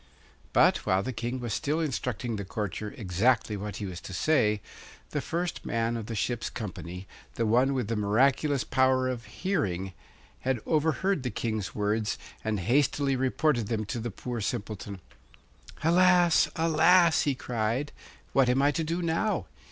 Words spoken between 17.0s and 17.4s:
he